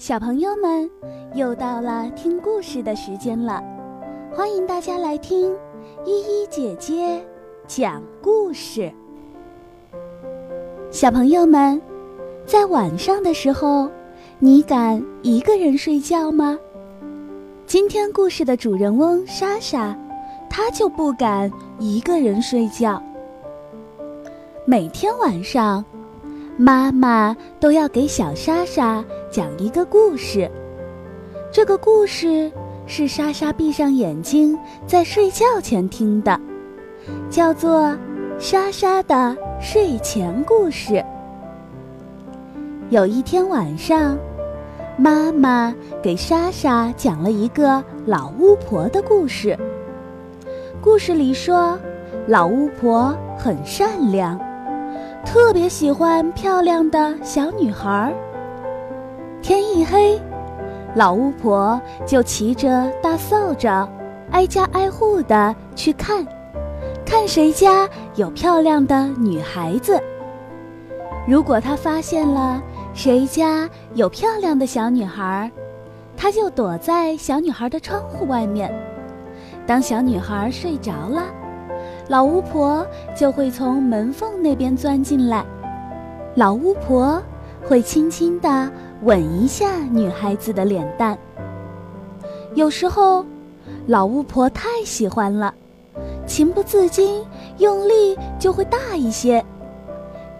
[0.00, 0.90] 小朋友们，
[1.34, 3.62] 又到了听故事的时间了，
[4.34, 5.54] 欢迎大家来听
[6.06, 7.22] 依依姐姐
[7.66, 8.90] 讲故事。
[10.90, 11.78] 小朋友们，
[12.46, 13.90] 在晚上的时候，
[14.38, 16.58] 你敢一个人睡觉吗？
[17.66, 19.94] 今天故事的主人翁莎莎，
[20.48, 23.02] 她就不敢一个人睡觉。
[24.64, 25.84] 每天晚上。
[26.60, 30.46] 妈妈都要给小莎莎讲一个故事，
[31.50, 32.52] 这个故事
[32.86, 36.38] 是莎莎闭上眼睛在睡觉前听的，
[37.30, 37.84] 叫做
[38.38, 40.92] 《莎莎的睡前故事》。
[42.90, 44.18] 有一天晚上，
[44.98, 49.58] 妈妈给莎莎讲了一个老巫婆的故事。
[50.82, 51.78] 故事里说，
[52.26, 54.38] 老巫婆很善良。
[55.24, 58.12] 特别喜欢漂亮的小女孩。
[59.42, 60.20] 天一黑，
[60.94, 63.88] 老巫婆就骑着大扫帚，
[64.30, 66.26] 挨家挨户的去看，
[67.04, 70.00] 看谁家有漂亮的女孩子。
[71.28, 72.60] 如果她发现了
[72.92, 75.50] 谁家有漂亮的小女孩儿，
[76.16, 78.72] 她就躲在小女孩的窗户外面。
[79.66, 81.22] 当小女孩睡着了。
[82.10, 85.46] 老巫婆就会从门缝那边钻进来，
[86.34, 87.22] 老巫婆
[87.64, 88.68] 会轻轻地
[89.02, 91.16] 吻一下女孩子的脸蛋。
[92.56, 93.24] 有时候，
[93.86, 95.54] 老巫婆太喜欢了，
[96.26, 97.24] 情不自禁
[97.58, 99.44] 用力就会大一些，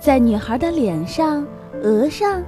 [0.00, 1.46] 在女孩的脸上、
[1.84, 2.42] 额上，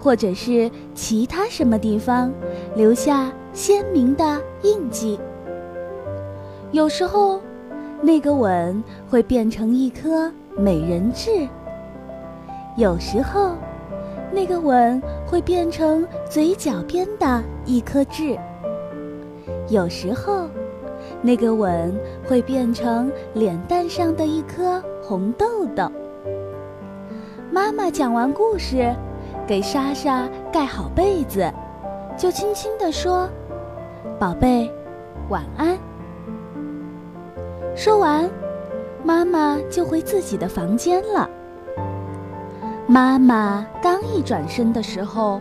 [0.00, 2.32] 或者是其他什么地方
[2.74, 5.20] 留下鲜明的印记。
[6.72, 7.38] 有时候。
[8.04, 11.48] 那个吻会变成一颗美人痣，
[12.76, 13.52] 有时候，
[14.30, 18.38] 那个吻会变成嘴角边的一颗痣，
[19.70, 20.46] 有时候，
[21.22, 21.98] 那个吻
[22.28, 25.90] 会变成脸蛋上的一颗红痘痘。
[27.50, 28.94] 妈妈讲完故事，
[29.46, 31.50] 给莎莎盖好被子，
[32.18, 33.26] 就轻轻地说
[34.20, 34.70] ：“宝贝，
[35.30, 35.78] 晚安。”
[37.76, 38.30] 说完，
[39.02, 41.28] 妈妈就回自己的房间了。
[42.86, 45.40] 妈妈刚一转身的时候，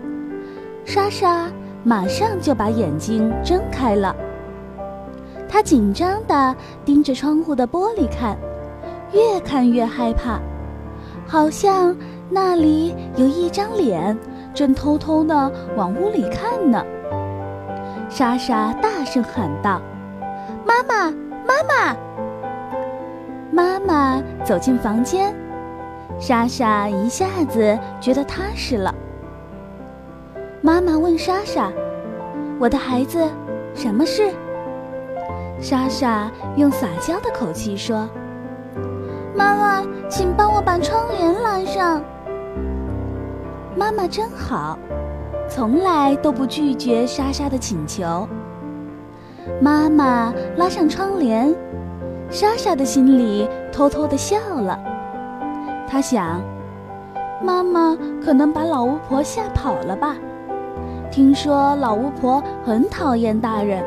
[0.83, 1.47] 莎莎
[1.83, 4.15] 马上就把眼睛睁开了。
[5.47, 8.35] 她紧张地盯着窗户的玻璃看，
[9.11, 10.39] 越看越害怕，
[11.27, 11.95] 好像
[12.31, 14.17] 那里有一张脸
[14.55, 16.83] 正偷偷地往屋里看呢。
[18.09, 19.79] 莎莎大声喊道
[20.65, 21.11] ：“妈妈，
[21.45, 21.95] 妈妈！”
[23.53, 25.31] 妈妈走进房间，
[26.17, 28.91] 莎莎一下子觉得踏实了。
[30.59, 31.71] 妈妈问莎莎
[32.59, 33.29] ：“我的孩子，
[33.75, 34.33] 什么事？”
[35.61, 38.09] 莎莎用撒娇的口气说
[39.37, 42.01] ：“妈妈，请帮我把窗帘拉上。”
[43.77, 44.79] 妈妈真好，
[45.47, 48.27] 从来都不拒绝莎莎的请求。
[49.61, 51.53] 妈妈拉上窗帘。
[52.33, 54.83] 莎莎的心里偷偷的笑了，
[55.87, 56.41] 她想，
[57.39, 57.95] 妈妈
[58.25, 60.15] 可能把老巫婆吓跑了吧？
[61.11, 63.85] 听说老巫婆很讨厌大人，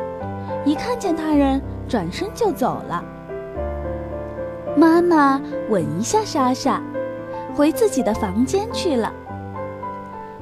[0.63, 3.03] 一看见大人转身就走了。
[4.77, 6.81] 妈妈吻一下莎莎，
[7.53, 9.11] 回自己的房间去了。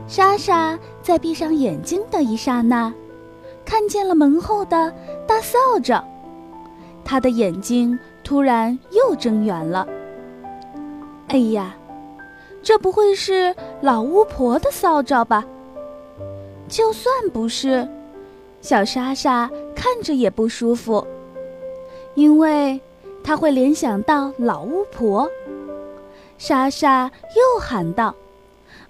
[0.06, 2.94] 莎莎在闭上眼睛的一刹那，
[3.66, 4.94] 看见了门后的
[5.26, 6.00] 大扫帚。
[7.06, 9.88] 他的眼睛突然又睁圆了。
[11.28, 11.76] 哎呀，
[12.62, 15.46] 这不会是老巫婆的扫帚吧？
[16.68, 17.88] 就算不是，
[18.60, 21.06] 小莎莎看着也不舒服，
[22.16, 22.82] 因为
[23.24, 25.30] 她会联想到老巫婆。
[26.38, 28.16] 莎莎又喊道：“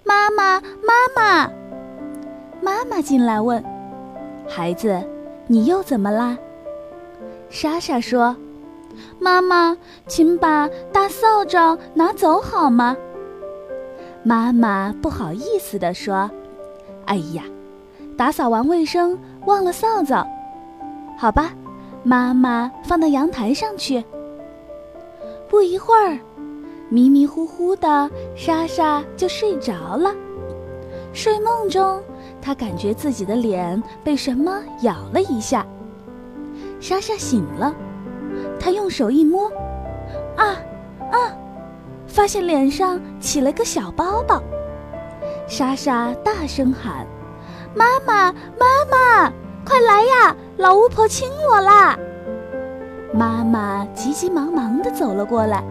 [0.02, 1.50] 妈妈，妈妈！”
[2.60, 3.62] 妈妈进来问
[4.48, 5.00] ：“孩子，
[5.46, 6.36] 你又怎么啦？”
[7.48, 8.36] 莎莎说
[9.18, 9.76] ：“妈妈，
[10.06, 12.96] 请把大扫帚拿走好吗？”
[14.22, 16.30] 妈妈不好意思地说
[17.06, 17.44] ：“哎呀，
[18.16, 19.16] 打扫完卫生
[19.46, 20.26] 忘了扫帚，
[21.16, 21.52] 好吧，
[22.02, 24.02] 妈妈放到阳台上去。”
[25.48, 26.18] 不一会儿，
[26.88, 30.12] 迷迷糊糊的莎莎就睡着了。
[31.12, 32.02] 睡梦中，
[32.42, 35.64] 她感觉自己的脸被什么咬了一下。
[36.80, 37.74] 莎莎醒了，
[38.60, 39.50] 她用手一摸，
[40.36, 40.56] 啊
[41.10, 41.36] 啊，
[42.06, 44.42] 发现脸上起了个小包包。
[45.48, 47.06] 莎莎大声喊
[47.74, 49.32] ：“妈妈，妈妈，
[49.64, 50.36] 快来呀！
[50.56, 51.96] 老巫婆亲我啦！
[53.12, 55.62] 妈妈急急忙忙地走了过来，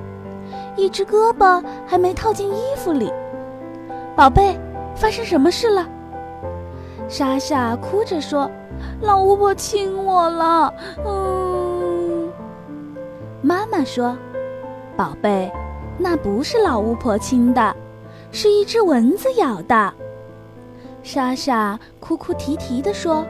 [0.76, 3.12] 一只胳膊还没套进衣服里。
[4.16, 4.58] 宝贝，
[4.96, 5.86] 发生什么事了？
[7.08, 8.50] 莎莎哭着说
[9.02, 10.74] ：“老巫婆亲我了。”
[11.06, 12.32] 嗯。
[13.42, 14.18] 妈妈说
[14.98, 15.52] ：“宝贝，
[15.98, 17.76] 那不是老巫婆亲的，
[18.32, 19.94] 是一只蚊子咬的。”
[21.04, 23.26] 莎莎哭哭啼啼地说。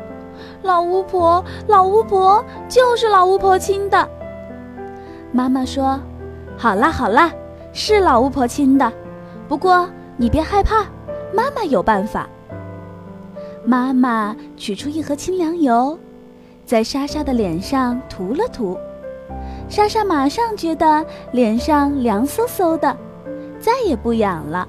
[0.64, 4.10] 老巫婆，老巫婆就是老巫婆亲的。
[5.32, 5.98] 妈妈说
[6.58, 7.32] ：“好啦好啦，
[7.72, 8.92] 是老巫婆亲的。
[9.48, 9.88] 不过
[10.18, 10.84] 你别害怕，
[11.34, 12.28] 妈妈有办法。”
[13.66, 15.98] 妈妈取出一盒清凉油，
[16.66, 18.78] 在莎莎的脸上涂了涂，
[19.68, 22.96] 莎莎马上觉得脸上凉飕飕的，
[23.60, 24.68] 再也不痒了。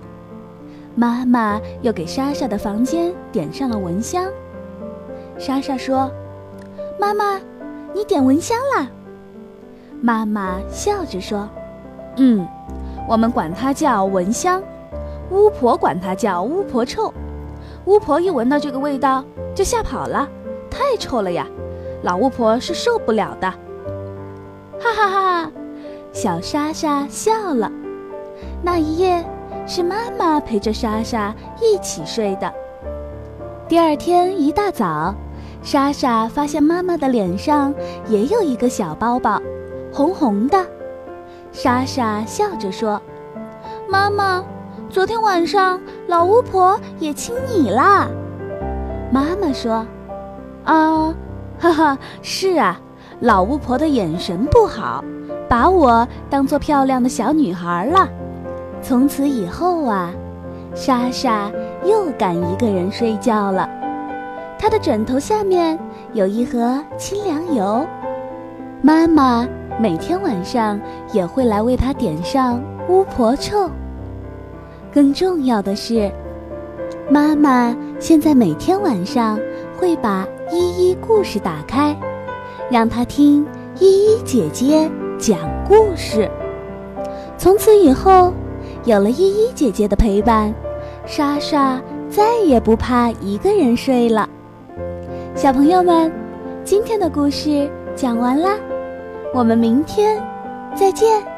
[0.94, 4.24] 妈妈又给莎莎的房间点上了蚊香。
[5.36, 6.10] 莎莎说
[6.98, 7.38] ：“妈妈，
[7.92, 8.88] 你点蚊香啦？”
[10.00, 11.46] 妈妈笑着说
[12.16, 12.48] ：“嗯，
[13.06, 14.62] 我们管它叫蚊香，
[15.30, 17.12] 巫婆管它叫巫婆臭。
[17.86, 19.24] 巫婆一闻到这个味道
[19.54, 20.28] 就吓跑了，
[20.70, 21.46] 太臭了呀！
[22.02, 23.50] 老巫婆是受不了的。”
[24.78, 25.52] 哈哈哈，
[26.12, 27.70] 小莎莎笑了。
[28.62, 29.24] 那一夜
[29.66, 32.52] 是妈妈陪着莎莎一起睡的。
[33.66, 35.14] 第二天一大早。
[35.62, 37.74] 莎莎发现妈妈的脸上
[38.06, 39.42] 也有一个小包包，
[39.92, 40.64] 红红的。
[41.50, 43.02] 莎莎笑着说
[43.90, 44.44] ：“妈妈，
[44.88, 48.08] 昨天晚上老巫婆也亲你啦。”
[49.12, 49.86] 妈妈说
[50.64, 51.14] ：“啊，
[51.58, 52.80] 哈哈，是啊，
[53.20, 55.04] 老巫婆的眼神不好，
[55.48, 58.08] 把我当做漂亮的小女孩了。
[58.82, 60.12] 从此以后啊，
[60.74, 61.50] 莎莎
[61.84, 63.68] 又敢一个人睡觉了。”
[64.58, 65.78] 她的枕头下面
[66.14, 67.86] 有一盒清凉油，
[68.80, 69.46] 妈妈
[69.78, 70.80] 每天晚上
[71.12, 73.70] 也会来为他点上巫婆臭。
[74.96, 76.10] 更重要的是，
[77.10, 79.38] 妈妈现在每天晚上
[79.76, 81.94] 会把依依故事打开，
[82.70, 83.46] 让她听
[83.78, 85.38] 依依姐姐讲
[85.68, 86.26] 故事。
[87.36, 88.32] 从此以后，
[88.86, 90.54] 有了依依姐姐的陪伴，
[91.04, 91.78] 莎莎
[92.08, 94.26] 再也不怕一个人睡了。
[95.34, 96.10] 小朋友们，
[96.64, 98.56] 今天的故事讲完啦，
[99.34, 100.18] 我们明天
[100.74, 101.35] 再见。